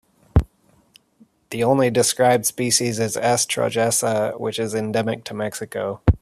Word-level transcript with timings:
The 1.51 1.63
only 1.63 1.91
described 1.91 2.47
species 2.47 2.97
is 2.97 3.15
S. 3.17 3.45
trojesa, 3.45 4.39
which 4.39 4.57
is 4.57 4.73
endemic 4.73 5.23
to 5.25 5.35
Mexico. 5.35 6.01